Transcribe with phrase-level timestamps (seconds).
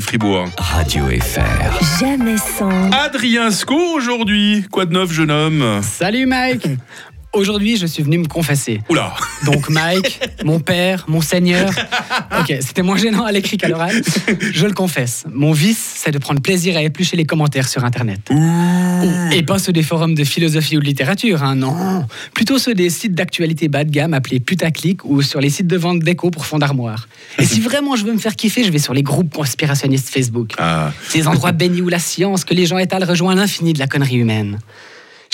[0.00, 0.48] Fribourg.
[0.58, 2.00] Radio FR.
[2.00, 2.90] Jamais sans.
[2.90, 4.64] Adrien Sco aujourd'hui.
[4.70, 6.68] Quoi de neuf, jeune homme Salut Mike
[7.32, 8.80] Aujourd'hui, je suis venu me confesser.
[8.88, 9.12] Oula
[9.44, 11.70] Donc Mike, mon père, mon seigneur.
[12.40, 14.00] Ok, c'était moins gênant à l'écrit qu'à l'oral.
[14.52, 15.24] Je le confesse.
[15.30, 18.30] Mon vice, c'est de prendre plaisir à éplucher les commentaires sur Internet.
[19.32, 22.06] Et pas ceux des forums de philosophie ou de littérature, hein, non.
[22.34, 25.76] Plutôt ceux des sites d'actualité bas de gamme appelés putaclic ou sur les sites de
[25.76, 27.08] vente d'écho pour fond d'armoire.
[27.38, 30.52] Et si vraiment je veux me faire kiffer, je vais sur les groupes conspirationnistes Facebook.
[30.58, 33.86] Ah, Ces endroits bénis où la science que les gens étalent rejoint l'infini de la
[33.86, 34.58] connerie humaine.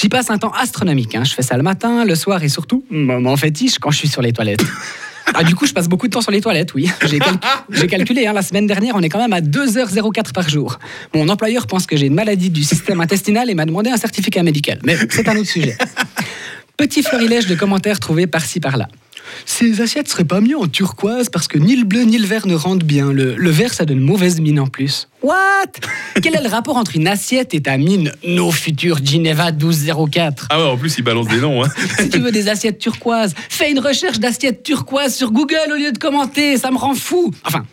[0.01, 1.15] J'y passe un temps astronomique.
[1.15, 1.23] hein.
[1.25, 4.23] Je fais ça le matin, le soir et surtout, moment fétiche, quand je suis sur
[4.23, 4.65] les toilettes.
[5.35, 6.89] Ah, du coup, je passe beaucoup de temps sur les toilettes, oui.
[7.09, 7.39] J'ai cal-
[7.71, 10.79] j'ai calculé, hein, la semaine dernière, on est quand même à 2h04 par jour.
[11.15, 14.43] Mon employeur pense que j'ai une maladie du système intestinal et m'a demandé un certificat
[14.43, 14.79] médical.
[14.85, 15.77] Mais c'est un autre sujet.
[16.77, 18.89] Petit florilège de commentaires trouvés par-ci par-là.
[19.47, 22.47] Ces assiettes seraient pas mieux en turquoise parce que ni le bleu ni le vert
[22.47, 23.13] ne rendent bien.
[23.13, 25.09] Le, le vert, ça donne mauvaise mine en plus.
[25.23, 25.37] What?
[26.23, 30.59] Quel est le rapport entre une assiette et ta mine Nos futurs Geneva 1204 ah
[30.59, 31.65] ouais, en plus, il balance des noms.
[31.65, 31.69] Hein.
[31.99, 35.93] Si tu veux des assiettes turquoises, fais une recherche d'assiettes turquoises sur Google au lieu
[35.93, 37.33] de commenter, ça me rend fou.
[37.45, 37.65] Enfin,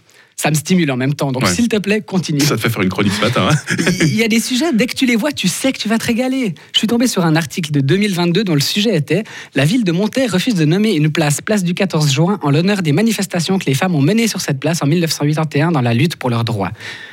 [0.41, 1.53] ça me stimule en même temps, donc Ouais.
[1.53, 2.39] s'il te plaît, continue.
[2.39, 3.49] Ça te fait faire une chronique ce matin.
[3.51, 3.75] hein.
[4.03, 5.97] Il y a des sujets, dès que tu les vois, tu sais que tu vas
[5.97, 6.55] te régaler.
[6.71, 9.23] Je suis tombé sur un article de 2022 dont le sujet était
[9.53, 12.81] La ville de Monterre refuse de nommer une place, place du 14 juin, en l'honneur
[12.81, 16.15] des manifestations que les femmes ont menées sur cette place en 1981 dans la lutte
[16.15, 16.71] pour leurs droits.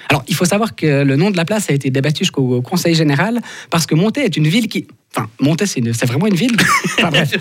[0.08, 2.94] Alors, il faut savoir que le nom de la place a été débattu jusqu'au Conseil
[2.94, 4.86] général parce que Monterre est une ville qui.
[5.16, 6.56] Enfin, Monterre, c'est vraiment une ville.
[6.98, 7.32] Enfin, bref.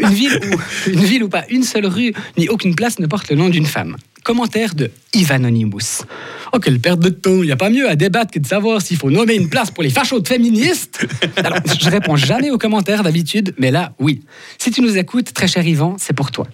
[0.00, 3.28] une, ville où, une ville où pas une seule rue ni aucune place ne porte
[3.30, 3.96] le nom d'une femme.
[4.24, 6.04] Commentaire de Ivanonymous.
[6.52, 8.80] Oh, quelle perte de temps, il n'y a pas mieux à débattre que de savoir
[8.80, 11.06] s'il faut nommer une place pour les fachos de féministes.
[11.36, 14.22] Alors, je réponds jamais aux commentaires d'habitude, mais là, oui.
[14.58, 16.46] Si tu nous écoutes, très cher Yvan, c'est pour toi.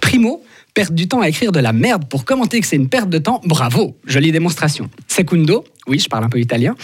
[0.00, 3.10] Primo, perdre du temps à écrire de la merde pour commenter que c'est une perte
[3.10, 4.88] de temps, bravo, jolie démonstration.
[5.08, 6.74] Secundo, oui, je parle un peu italien.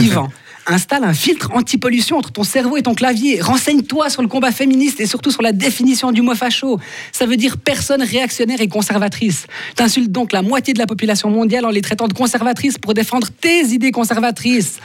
[0.00, 0.28] Yvan,
[0.70, 3.40] installe un filtre anti-pollution entre ton cerveau et ton clavier.
[3.40, 6.78] Renseigne-toi sur le combat féministe et surtout sur la définition du mot facho.
[7.12, 9.46] Ça veut dire personne réactionnaire et conservatrice.
[9.76, 13.28] T'insultes donc la moitié de la population mondiale en les traitant de conservatrices pour défendre
[13.40, 14.80] tes idées conservatrices.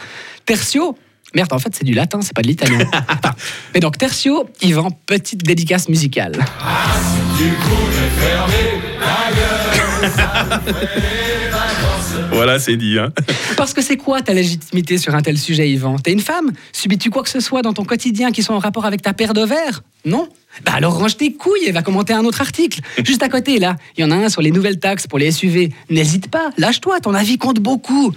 [0.46, 0.98] Tertio,
[1.34, 2.80] Merde, en fait, c'est du latin, c'est pas de l'italien.
[3.74, 6.32] Mais donc, Tertio, Yvan, petite dédicace musicale.
[12.32, 12.98] Voilà, c'est dit.
[13.00, 13.12] Hein.
[13.58, 15.98] Parce que c'est quoi ta légitimité sur un tel sujet, Yvan?
[16.00, 16.52] T'es une femme?
[16.74, 19.34] Subis-tu quoi que ce soit dans ton quotidien qui soit en rapport avec ta paire
[19.34, 19.84] de verres?
[20.06, 20.28] Non?
[20.66, 22.80] Bah alors range tes couilles et va commenter un autre article.
[23.04, 25.32] Juste à côté, là, il y en a un sur les nouvelles taxes pour les
[25.32, 25.72] SUV.
[25.90, 28.14] N'hésite pas, lâche-toi, ton avis compte beaucoup.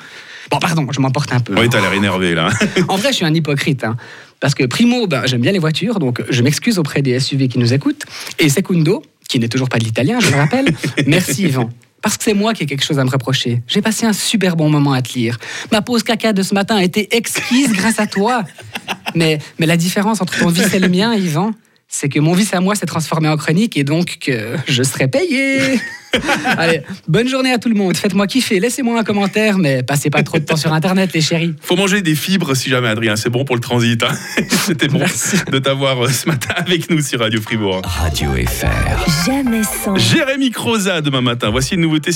[0.51, 1.55] Bon, pardon, je m'emporte un peu.
[1.59, 2.51] Oui, t'as l'air énervé là.
[2.89, 3.85] En vrai, je suis un hypocrite.
[3.85, 3.97] hein.
[4.41, 7.59] Parce que primo, ben, j'aime bien les voitures, donc je m'excuse auprès des SUV qui
[7.59, 8.05] nous écoutent.
[8.39, 10.67] Et secundo, qui n'est toujours pas de l'italien, je le rappelle,
[11.07, 11.69] merci Yvan.
[12.03, 13.63] Parce que c'est moi qui ai quelque chose à me reprocher.
[13.67, 15.39] J'ai passé un super bon moment à te lire.
[15.73, 18.45] Ma pause caca de ce matin a été exquise grâce à toi.
[19.15, 21.53] Mais, mais la différence entre ton vice et le mien, Yvan,
[21.89, 25.09] c'est que mon vice à moi s'est transformé en chronique et donc que je serai
[25.09, 25.81] payé.
[26.45, 27.97] Allez, bonne journée à tout le monde.
[27.97, 28.61] Faites-moi kiffer.
[28.61, 31.55] Laissez-moi un commentaire, mais passez pas trop de temps sur Internet, les chéris.
[31.61, 33.17] Faut manger des fibres si jamais, Adrien.
[33.17, 34.03] C'est bon pour le transit.
[34.03, 34.13] hein.
[34.67, 35.37] C'était bon Merci.
[35.51, 37.83] de t'avoir euh, ce matin avec nous sur Radio Fribourg.
[37.85, 39.27] Radio FR.
[39.27, 39.97] Jamais sans.
[39.97, 41.51] Jérémy Croza demain matin.
[41.51, 42.11] Voici une nouveauté